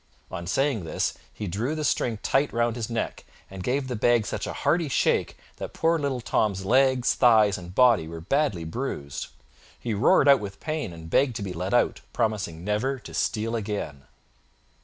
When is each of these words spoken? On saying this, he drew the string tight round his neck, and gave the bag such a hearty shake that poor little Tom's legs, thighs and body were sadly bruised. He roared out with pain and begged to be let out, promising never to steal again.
On 0.31 0.47
saying 0.47 0.83
this, 0.83 1.13
he 1.31 1.45
drew 1.45 1.75
the 1.75 1.83
string 1.83 2.17
tight 2.23 2.51
round 2.51 2.75
his 2.75 2.89
neck, 2.89 3.23
and 3.51 3.61
gave 3.63 3.87
the 3.87 3.95
bag 3.95 4.25
such 4.25 4.47
a 4.47 4.51
hearty 4.65 4.89
shake 4.89 5.37
that 5.57 5.75
poor 5.75 5.99
little 5.99 6.21
Tom's 6.21 6.65
legs, 6.65 7.13
thighs 7.13 7.55
and 7.55 7.75
body 7.75 8.07
were 8.07 8.25
sadly 8.27 8.63
bruised. 8.63 9.27
He 9.79 9.93
roared 9.93 10.27
out 10.27 10.39
with 10.39 10.59
pain 10.59 10.91
and 10.91 11.07
begged 11.07 11.35
to 11.35 11.43
be 11.43 11.53
let 11.53 11.75
out, 11.75 12.01
promising 12.13 12.63
never 12.63 12.97
to 12.97 13.13
steal 13.13 13.55
again. 13.55 14.05